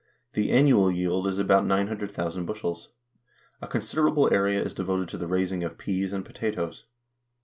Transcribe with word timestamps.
The 0.33 0.49
annual 0.51 0.89
yield 0.91 1.27
is 1.27 1.37
about 1.37 1.63
900,000 1.63 2.47
bushels. 2.47 2.89
A 3.61 3.67
considerable 3.67 4.33
area 4.33 4.59
is 4.59 4.73
devoted 4.73 5.09
to 5.09 5.17
the 5.19 5.27
raising 5.27 5.63
of 5.63 5.77
pease 5.77 6.11
and 6.11 6.25
potatoes. 6.25 6.85